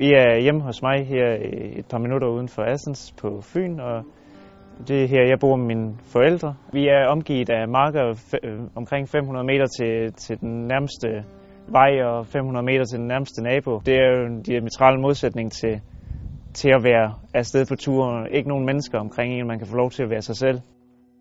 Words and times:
Vi 0.00 0.12
er 0.12 0.40
hjemme 0.40 0.60
hos 0.60 0.82
mig 0.82 1.06
her 1.06 1.36
et 1.78 1.86
par 1.90 1.98
minutter 1.98 2.28
uden 2.28 2.48
for 2.48 2.62
Assens 2.62 3.12
på 3.12 3.40
Fyn, 3.40 3.80
og 3.80 4.04
det 4.88 5.02
er 5.02 5.08
her, 5.08 5.22
jeg 5.22 5.38
bor 5.40 5.56
med 5.56 5.66
mine 5.66 5.94
forældre. 6.04 6.54
Vi 6.72 6.88
er 6.88 7.06
omgivet 7.06 7.50
af 7.50 7.68
marker 7.68 8.04
øh, 8.44 8.60
omkring 8.74 9.08
500 9.08 9.46
meter 9.46 9.66
til, 9.66 10.12
til 10.12 10.40
den 10.40 10.66
nærmeste 10.66 11.24
vej 11.70 12.02
og 12.02 12.26
500 12.26 12.64
meter 12.64 12.84
til 12.84 12.98
den 12.98 13.06
nærmeste 13.06 13.42
nabo. 13.42 13.78
Det 13.86 13.94
er 13.94 14.08
jo 14.18 14.26
en 14.26 14.42
diametral 14.42 15.00
modsætning 15.00 15.52
til, 15.52 15.80
til 16.54 16.70
at 16.76 16.82
være 16.84 17.14
afsted 17.34 17.66
på 17.66 17.76
tur. 17.76 18.26
Ikke 18.26 18.48
nogen 18.48 18.66
mennesker 18.66 18.98
omkring 18.98 19.32
en, 19.32 19.46
man 19.46 19.58
kan 19.58 19.66
få 19.66 19.76
lov 19.76 19.90
til 19.90 20.02
at 20.02 20.10
være 20.10 20.22
sig 20.22 20.36
selv. 20.36 20.60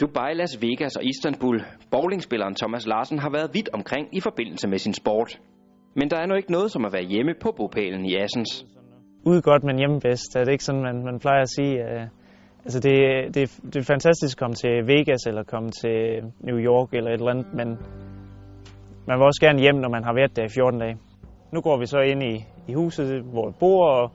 Dubai, 0.00 0.34
Las 0.34 0.62
Vegas 0.62 0.96
og 0.96 1.04
Istanbul. 1.04 1.62
Bowlingspilleren 1.90 2.54
Thomas 2.54 2.86
Larsen 2.86 3.18
har 3.18 3.30
været 3.30 3.50
vidt 3.54 3.68
omkring 3.72 4.08
i 4.12 4.20
forbindelse 4.20 4.68
med 4.68 4.78
sin 4.78 4.94
sport. 4.94 5.40
Men 5.96 6.10
der 6.10 6.16
er 6.16 6.26
nu 6.26 6.34
ikke 6.34 6.52
noget 6.52 6.70
som 6.70 6.84
at 6.84 6.92
være 6.92 7.02
hjemme 7.02 7.34
på 7.42 7.54
bopælen 7.56 8.04
i 8.06 8.16
Assens. 8.16 8.66
Ude 9.26 9.42
godt, 9.42 9.64
men 9.64 9.78
hjemme 9.78 10.00
bedst. 10.00 10.36
Er 10.36 10.44
det 10.44 10.52
ikke 10.52 10.64
sådan, 10.64 10.82
man, 10.82 11.04
man 11.04 11.18
plejer 11.18 11.42
at 11.42 11.50
sige? 11.50 11.74
Uh, 11.74 12.02
altså 12.64 12.80
det, 12.80 12.94
det, 13.34 13.60
det 13.72 13.76
er 13.76 13.82
fantastisk 13.82 14.36
at 14.36 14.40
komme 14.40 14.54
til 14.54 14.70
Vegas 14.86 15.26
eller 15.26 15.42
komme 15.42 15.70
til 15.70 15.96
New 16.40 16.58
York 16.58 16.88
eller 16.92 17.10
et 17.10 17.14
eller 17.14 17.30
andet, 17.30 17.54
men 17.54 17.78
man 19.06 19.18
vil 19.18 19.24
også 19.26 19.40
gerne 19.46 19.60
hjem, 19.60 19.74
når 19.74 19.88
man 19.88 20.04
har 20.04 20.14
været 20.14 20.36
der 20.36 20.44
i 20.44 20.48
14 20.48 20.80
dage. 20.80 20.96
Nu 21.52 21.60
går 21.60 21.76
vi 21.78 21.86
så 21.86 21.98
ind 21.98 22.22
i, 22.22 22.34
i 22.68 22.74
huset, 22.74 23.22
hvor 23.22 23.46
jeg 23.48 23.54
bor, 23.60 23.88
og 23.88 24.10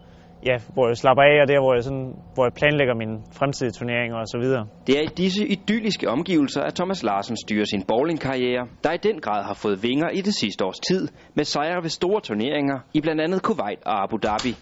ja, 0.46 0.56
hvor 0.74 0.88
jeg 0.88 0.98
slapper 0.98 1.24
af, 1.24 1.42
og 1.42 1.48
der, 1.48 1.60
hvor 1.60 1.74
jeg, 1.74 1.84
sådan, 1.84 2.14
hvor 2.34 2.44
jeg 2.46 2.54
planlægger 2.54 2.96
mine 2.96 3.18
fremtidige 3.38 3.72
turneringer 3.72 4.18
osv. 4.18 4.46
Det 4.88 4.94
er 5.00 5.02
i 5.02 5.12
disse 5.18 5.48
idylliske 5.48 6.10
omgivelser, 6.10 6.62
at 6.62 6.74
Thomas 6.76 7.04
Larsen 7.04 7.38
styrer 7.38 7.66
sin 7.66 7.84
bowlingkarriere, 7.88 8.68
der 8.84 8.92
i 8.92 8.98
den 8.98 9.22
grad 9.22 9.44
har 9.44 9.54
fået 9.54 9.84
vinger 9.84 10.10
i 10.10 10.22
det 10.22 10.34
sidste 10.34 10.66
års 10.66 10.80
tid, 10.80 11.08
med 11.34 11.44
sejre 11.44 11.84
ved 11.84 11.90
store 11.90 12.22
turneringer 12.22 12.80
i 12.94 13.02
blandt 13.02 13.22
andet 13.22 13.42
Kuwait 13.44 13.80
og 13.86 14.04
Abu 14.04 14.18
Dhabi. 14.18 14.54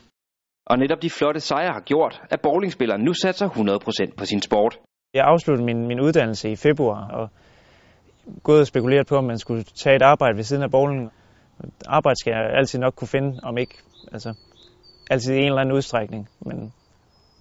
Og 0.65 0.79
netop 0.79 1.01
de 1.01 1.09
flotte 1.09 1.39
sejre 1.39 1.73
har 1.73 1.83
gjort, 1.91 2.21
at 2.29 2.41
bowlingspilleren 2.41 3.01
nu 3.03 3.13
satser 3.13 3.49
100% 3.49 4.15
på 4.17 4.25
sin 4.25 4.41
sport. 4.41 4.79
Jeg 5.13 5.23
afsluttede 5.25 5.65
min, 5.65 5.87
min 5.87 5.99
uddannelse 6.01 6.49
i 6.49 6.55
februar, 6.55 7.09
og 7.19 7.29
gået 8.43 8.59
og 8.59 8.67
spekuleret 8.67 9.07
på, 9.07 9.15
om 9.15 9.23
man 9.23 9.37
skulle 9.37 9.63
tage 9.63 9.95
et 9.95 10.01
arbejde 10.01 10.37
ved 10.37 10.43
siden 10.43 10.63
af 10.63 10.71
bowling. 10.71 11.11
Arbejde 11.87 12.19
skal 12.19 12.31
jeg 12.31 12.57
altid 12.57 12.79
nok 12.79 12.93
kunne 12.95 13.07
finde, 13.07 13.39
om 13.43 13.57
ikke 13.57 13.75
altså, 14.11 14.33
altid 15.09 15.33
i 15.33 15.37
en 15.37 15.45
eller 15.45 15.61
anden 15.61 15.75
udstrækning. 15.75 16.29
Men 16.45 16.73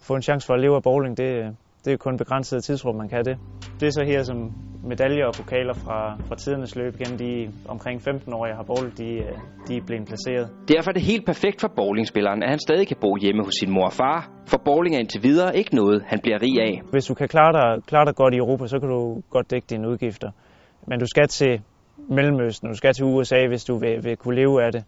få 0.03 0.15
en 0.15 0.23
chance 0.23 0.47
for 0.47 0.55
at 0.55 0.61
leve 0.61 0.77
af 0.77 0.83
bowling, 0.83 1.17
det, 1.17 1.57
det 1.85 1.93
er 1.93 1.97
kun 1.97 2.17
begrænset 2.17 2.65
tidsrum, 2.65 2.97
man 2.97 3.09
kan 3.09 3.25
det. 3.25 3.39
Det 3.81 3.87
er 3.87 3.91
så 3.91 4.05
her, 4.05 4.23
som 4.23 4.53
medaljer 4.85 5.27
og 5.27 5.35
pokaler 5.35 5.75
fra, 5.75 6.17
fra 6.29 6.37
tidernes 6.37 6.77
løb 6.77 6.95
igen, 7.01 7.19
de 7.19 7.53
omkring 7.69 8.03
15 8.03 8.33
år, 8.33 8.47
jeg 8.47 8.57
har 8.57 8.63
bowlet, 8.63 8.99
de, 8.99 9.09
de 9.69 9.77
er 9.77 9.85
blevet 9.87 10.07
placeret. 10.07 10.49
Derfor 10.69 10.91
er 10.91 10.93
det 10.93 11.03
helt 11.03 11.27
perfekt 11.27 11.61
for 11.61 11.69
bowlingspilleren, 11.77 12.43
at 12.43 12.51
han 12.51 12.59
stadig 12.59 12.87
kan 12.89 12.97
bo 13.01 13.17
hjemme 13.17 13.45
hos 13.45 13.55
sin 13.61 13.71
mor 13.71 13.87
og 13.87 13.93
far. 13.93 14.31
For 14.47 14.59
bowling 14.65 14.95
er 14.95 15.01
indtil 15.01 15.23
videre 15.23 15.57
ikke 15.57 15.75
noget, 15.75 16.03
han 16.07 16.21
bliver 16.23 16.39
rig 16.43 16.57
af. 16.69 16.83
Hvis 16.91 17.05
du 17.05 17.15
kan 17.15 17.29
klare 17.29 17.53
dig, 17.53 17.85
klare 17.87 18.05
dig 18.05 18.15
godt 18.15 18.35
i 18.35 18.37
Europa, 18.37 18.67
så 18.67 18.79
kan 18.81 18.89
du 18.89 19.23
godt 19.31 19.51
dække 19.51 19.67
dine 19.71 19.89
udgifter. 19.89 20.31
Men 20.87 21.01
du 21.01 21.07
skal 21.07 21.29
til 21.29 21.63
Mellemøsten, 22.09 22.69
du 22.69 22.75
skal 22.75 22.95
til 22.95 23.05
USA, 23.05 23.47
hvis 23.47 23.65
du 23.65 23.79
vil, 23.79 24.05
vil 24.05 24.17
kunne 24.17 24.37
leve 24.37 24.65
af 24.65 24.73
det. 24.73 24.85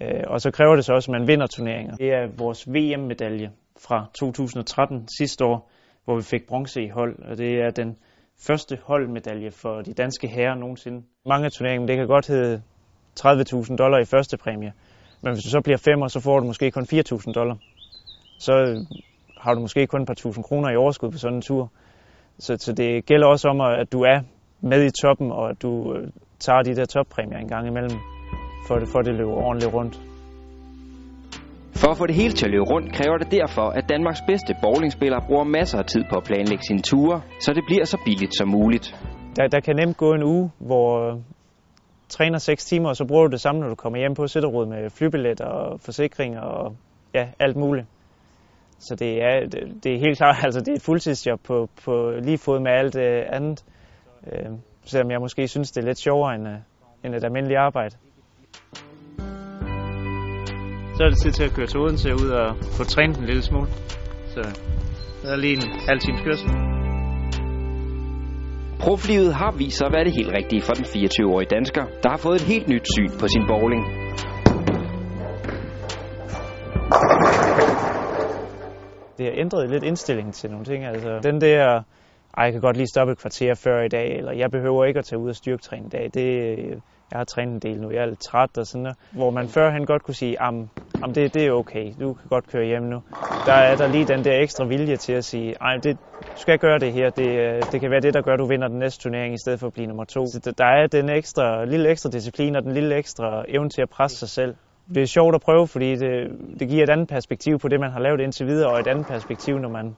Øh, 0.00 0.24
og 0.26 0.40
så 0.40 0.50
kræver 0.50 0.76
det 0.76 0.84
så 0.84 0.92
også, 0.92 1.12
at 1.12 1.18
man 1.18 1.28
vinder 1.28 1.46
turneringer. 1.46 1.96
Det 1.96 2.12
er 2.12 2.26
vores 2.38 2.68
VM-medalje 2.68 3.50
fra 3.80 4.06
2013 4.14 5.08
sidste 5.18 5.44
år, 5.44 5.70
hvor 6.04 6.16
vi 6.16 6.22
fik 6.22 6.46
bronze 6.46 6.82
i 6.82 6.88
hold, 6.88 7.18
og 7.22 7.38
det 7.38 7.60
er 7.60 7.70
den 7.70 7.96
første 8.46 8.78
holdmedalje 8.84 9.50
for 9.50 9.80
de 9.80 9.92
danske 9.92 10.28
herrer 10.28 10.54
nogensinde. 10.54 11.02
Mange 11.26 11.44
af 11.44 11.52
turneringerne, 11.52 11.88
det 11.88 11.96
kan 11.96 12.06
godt 12.06 12.26
hedde 12.26 12.62
30.000 13.20 13.76
dollar 13.76 13.98
i 13.98 14.04
første 14.04 14.36
præmie, 14.36 14.72
men 15.22 15.32
hvis 15.32 15.44
du 15.44 15.50
så 15.50 15.60
bliver 15.60 15.78
femmer, 15.78 16.08
så 16.08 16.20
får 16.20 16.40
du 16.40 16.46
måske 16.46 16.70
kun 16.70 16.86
4.000 16.92 17.32
dollar. 17.32 17.56
Så 18.38 18.52
øh, 18.52 18.76
har 19.38 19.54
du 19.54 19.60
måske 19.60 19.86
kun 19.86 20.00
et 20.00 20.06
par 20.06 20.14
tusind 20.14 20.44
kroner 20.44 20.70
i 20.70 20.76
overskud 20.76 21.10
på 21.10 21.18
sådan 21.18 21.36
en 21.36 21.42
tur. 21.42 21.70
Så, 22.38 22.56
så 22.58 22.72
det 22.72 23.06
gælder 23.06 23.26
også 23.26 23.48
om, 23.48 23.60
at 23.60 23.92
du 23.92 24.02
er 24.02 24.20
med 24.62 24.84
i 24.84 24.90
toppen, 25.02 25.32
og 25.32 25.50
at 25.50 25.62
du 25.62 25.94
øh, 25.94 26.08
tager 26.38 26.62
de 26.62 26.76
der 26.76 26.84
toppræmier 26.84 27.38
en 27.38 27.48
gang 27.48 27.66
imellem, 27.66 27.98
for 28.66 28.74
det, 28.78 28.88
for 28.88 29.00
det 29.00 29.14
løber 29.14 29.32
ordentligt 29.32 29.74
rundt. 29.74 29.94
For 31.80 31.90
at 31.90 31.96
få 31.96 32.06
det 32.06 32.14
hele 32.14 32.32
til 32.32 32.46
at 32.46 32.50
løbe 32.50 32.64
rundt, 32.64 32.92
kræver 32.92 33.16
det 33.18 33.30
derfor, 33.30 33.66
at 33.78 33.84
Danmarks 33.88 34.22
bedste 34.26 34.54
bowlingspiller 34.62 35.20
bruger 35.26 35.44
masser 35.44 35.78
af 35.78 35.84
tid 35.84 36.04
på 36.10 36.16
at 36.16 36.24
planlægge 36.24 36.64
sine 36.64 36.82
ture, 36.82 37.20
så 37.40 37.52
det 37.52 37.64
bliver 37.66 37.84
så 37.84 37.98
billigt 38.04 38.36
som 38.38 38.48
muligt. 38.48 38.86
Der, 39.36 39.48
der 39.48 39.60
kan 39.60 39.76
nemt 39.76 39.96
gå 39.96 40.14
en 40.14 40.22
uge, 40.22 40.50
hvor 40.58 41.20
træner 42.08 42.38
6 42.38 42.64
timer, 42.64 42.88
og 42.88 42.96
så 42.96 43.04
bruger 43.04 43.26
du 43.26 43.30
det 43.30 43.40
samme, 43.40 43.60
når 43.60 43.68
du 43.68 43.74
kommer 43.74 43.98
hjem 43.98 44.14
på 44.14 44.26
sætterud 44.26 44.66
med 44.66 44.90
flybilletter 44.90 45.46
og 45.46 45.80
forsikringer 45.80 46.40
og 46.40 46.76
ja, 47.14 47.28
alt 47.38 47.56
muligt. 47.56 47.86
Så 48.78 48.94
det 48.94 49.22
er, 49.22 49.40
det, 49.40 49.84
det 49.84 49.94
er 49.94 49.98
helt 49.98 50.18
klart, 50.18 50.36
altså 50.46 50.60
det 50.60 50.68
er 50.68 50.76
et 50.76 50.82
fuldtidsjob 50.82 51.40
på, 51.40 51.68
på 51.84 52.12
lige 52.22 52.38
fod 52.38 52.60
med 52.60 52.72
alt 52.72 52.96
øh, 52.96 53.22
andet. 53.28 53.64
Øh, 54.26 54.50
selvom 54.84 55.10
jeg 55.10 55.20
måske 55.20 55.48
synes, 55.48 55.70
det 55.72 55.82
er 55.82 55.86
lidt 55.86 55.98
sjovere 55.98 56.34
end, 56.34 56.48
øh, 56.48 56.54
end 57.04 57.14
et 57.14 57.24
almindeligt 57.24 57.58
arbejde. 57.58 57.96
Så 60.96 61.04
er 61.04 61.08
det 61.08 61.18
tid 61.22 61.32
til 61.32 61.44
at 61.44 61.50
køre 61.56 61.66
til 61.66 61.80
Odense 61.80 62.14
ud 62.14 62.30
og 62.30 62.56
få 62.56 62.84
trænet 62.84 63.18
en 63.18 63.24
lille 63.24 63.42
smule. 63.42 63.66
Så 64.34 64.40
der 65.22 65.32
er 65.32 65.36
lige 65.36 65.56
en 65.56 65.62
halv 65.88 66.00
times 66.00 66.20
kørsel. 66.20 66.48
Proflivet 68.80 69.34
har 69.34 69.50
vist 69.58 69.76
sig 69.78 69.86
at 69.86 69.92
være 69.92 70.04
det 70.04 70.12
helt 70.12 70.32
rigtige 70.38 70.62
for 70.62 70.72
den 70.72 70.84
24-årige 70.84 71.48
dansker, 71.56 71.84
der 72.02 72.08
har 72.10 72.16
fået 72.16 72.34
et 72.34 72.46
helt 72.52 72.68
nyt 72.68 72.86
syn 72.94 73.10
på 73.20 73.26
sin 73.28 73.44
bowling. 73.48 73.82
Det 79.18 79.24
har 79.26 79.32
ændret 79.44 79.70
lidt 79.70 79.84
indstilling 79.84 80.34
til 80.34 80.50
nogle 80.50 80.64
ting. 80.64 80.84
Altså, 80.84 81.20
den 81.22 81.40
der, 81.40 81.82
ej, 82.36 82.44
jeg 82.44 82.52
kan 82.52 82.60
godt 82.60 82.76
lige 82.76 82.86
stoppe 82.86 83.12
et 83.12 83.18
kvarter 83.18 83.54
før 83.54 83.82
i 83.82 83.88
dag, 83.88 84.16
eller 84.18 84.32
jeg 84.32 84.50
behøver 84.50 84.84
ikke 84.84 84.98
at 84.98 85.04
tage 85.04 85.18
ud 85.18 85.28
og 85.28 85.36
styrketræne 85.36 85.86
i 85.86 85.88
dag. 85.88 86.10
Det, 86.14 86.58
jeg 87.10 87.18
har 87.18 87.24
trænet 87.24 87.54
en 87.54 87.60
del 87.60 87.80
nu, 87.80 87.90
jeg 87.90 88.02
er 88.02 88.06
lidt 88.06 88.20
træt 88.20 88.58
og 88.58 88.66
sådan 88.66 88.82
noget. 88.82 88.96
Hvor 89.12 89.30
man 89.30 89.48
førhen 89.48 89.86
godt 89.86 90.02
kunne 90.02 90.14
sige, 90.14 90.40
am, 90.40 90.68
am 91.02 91.14
det, 91.14 91.34
det 91.34 91.46
er 91.46 91.52
okay, 91.52 91.92
du 92.00 92.14
kan 92.14 92.28
godt 92.28 92.46
køre 92.46 92.64
hjem 92.64 92.82
nu. 92.82 93.02
Der 93.46 93.52
er 93.52 93.76
der 93.76 93.86
lige 93.86 94.04
den 94.04 94.24
der 94.24 94.40
ekstra 94.40 94.64
vilje 94.64 94.96
til 94.96 95.12
at 95.12 95.24
sige, 95.24 95.54
ej, 95.60 95.76
det, 95.76 95.98
du 96.34 96.40
skal 96.40 96.58
gøre 96.58 96.78
det 96.78 96.92
her, 96.92 97.10
det, 97.10 97.38
øh, 97.38 97.66
det 97.72 97.80
kan 97.80 97.90
være 97.90 98.00
det, 98.00 98.14
der 98.14 98.22
gør, 98.22 98.32
at 98.32 98.38
du 98.38 98.46
vinder 98.46 98.68
den 98.68 98.78
næste 98.78 99.02
turnering, 99.02 99.34
i 99.34 99.38
stedet 99.38 99.60
for 99.60 99.66
at 99.66 99.72
blive 99.72 99.86
nummer 99.86 100.04
to. 100.04 100.26
Så 100.26 100.54
der 100.58 100.64
er 100.64 100.86
den 100.86 101.08
ekstra, 101.08 101.64
lille 101.64 101.88
ekstra 101.88 102.10
disciplin 102.10 102.56
og 102.56 102.62
den 102.62 102.72
lille 102.72 102.94
ekstra 102.94 103.44
evne 103.48 103.70
til 103.70 103.82
at 103.82 103.90
presse 103.90 104.18
sig 104.18 104.28
selv. 104.28 104.54
Det 104.94 105.02
er 105.02 105.06
sjovt 105.06 105.34
at 105.34 105.40
prøve, 105.40 105.66
fordi 105.66 105.96
det, 105.96 106.30
det 106.60 106.68
giver 106.68 106.82
et 106.82 106.90
andet 106.90 107.08
perspektiv 107.08 107.58
på 107.58 107.68
det, 107.68 107.80
man 107.80 107.90
har 107.90 108.00
lavet 108.00 108.20
indtil 108.20 108.46
videre, 108.46 108.70
og 108.70 108.80
et 108.80 108.86
andet 108.86 109.06
perspektiv, 109.06 109.58
når 109.58 109.68
man 109.68 109.96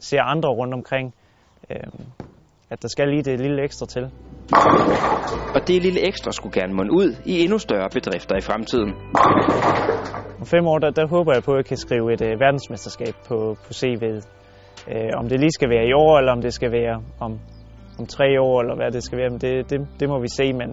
ser 0.00 0.22
andre 0.22 0.48
rundt 0.48 0.74
omkring. 0.74 1.14
Øhm, 1.70 2.04
at 2.70 2.82
der 2.82 2.88
skal 2.88 3.08
lige 3.08 3.22
det 3.22 3.40
lille 3.40 3.62
ekstra 3.64 3.86
til. 3.86 4.04
Og 5.54 5.68
det 5.68 5.82
lille 5.82 6.00
ekstra 6.08 6.32
skulle 6.32 6.60
gerne 6.60 6.74
munde 6.74 6.92
ud 6.92 7.16
i 7.24 7.42
endnu 7.42 7.58
større 7.58 7.88
bedrifter 7.92 8.36
i 8.36 8.40
fremtiden. 8.40 8.90
Om 10.40 10.46
fem 10.46 10.66
år, 10.66 10.78
der, 10.78 10.90
der 10.90 11.06
håber 11.06 11.32
jeg 11.32 11.42
på, 11.42 11.52
at 11.52 11.56
jeg 11.56 11.64
kan 11.64 11.76
skrive 11.76 12.12
et 12.12 12.20
uh, 12.20 12.40
verdensmesterskab 12.40 13.14
på, 13.28 13.56
på 13.64 13.70
CV'et. 13.80 14.22
Uh, 14.92 15.20
om 15.20 15.28
det 15.28 15.40
lige 15.40 15.56
skal 15.58 15.70
være 15.70 15.86
i 15.86 15.92
år, 15.92 16.18
eller 16.18 16.32
om 16.32 16.42
det 16.42 16.54
skal 16.54 16.72
være 16.72 17.02
om, 17.20 17.32
om 17.98 18.06
tre 18.06 18.40
år, 18.40 18.60
eller 18.60 18.76
hvad 18.76 18.90
det 18.90 19.04
skal 19.04 19.18
være, 19.18 19.30
det, 19.30 19.70
det, 19.70 19.80
det 20.00 20.08
må 20.08 20.20
vi 20.20 20.28
se, 20.28 20.52
men 20.52 20.70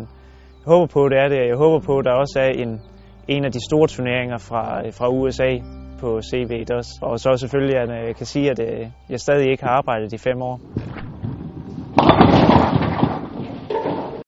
jeg 0.62 0.68
håber 0.74 0.88
på, 0.94 1.10
det 1.10 1.18
er 1.18 1.28
det. 1.28 1.48
Jeg 1.52 1.58
håber 1.58 1.80
på, 1.86 1.98
at 2.00 2.06
der 2.06 2.12
også 2.24 2.40
er 2.40 2.52
en, 2.64 2.82
en 3.28 3.46
af 3.46 3.52
de 3.52 3.60
store 3.70 3.88
turneringer 3.88 4.38
fra, 4.38 4.64
fra 4.98 5.08
USA 5.10 5.52
på 6.02 6.20
CV'et 6.30 6.76
også. 6.78 6.94
Og 7.02 7.20
så 7.20 7.30
selvfølgelig, 7.38 7.78
at 7.78 7.90
jeg 8.08 8.16
kan 8.16 8.26
sige, 8.26 8.52
at 8.52 8.60
jeg 9.10 9.20
stadig 9.20 9.52
ikke 9.52 9.64
har 9.64 9.72
arbejdet 9.72 10.14
i 10.14 10.18
fem 10.18 10.42
år. 10.42 10.60